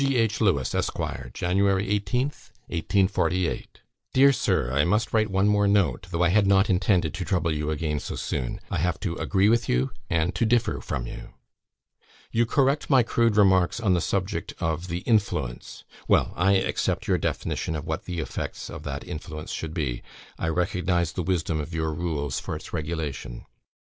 [0.03, 0.41] H.
[0.41, 0.97] LEWES, ESQ.
[1.31, 1.57] "Jan.
[1.57, 3.81] 18th, 1848.
[4.15, 7.51] "Dear Sir, I must write one more note, though I had not intended to trouble
[7.53, 8.59] you again so soon.
[8.71, 11.35] I have to agree with you, and to differ from you.
[12.31, 17.19] "You correct my crude remarks on the subject of the 'influence'; well, I accept your
[17.19, 20.01] definition of what the effects of that influence should be;
[20.35, 23.45] I recognise the wisdom of your rules for its regulation.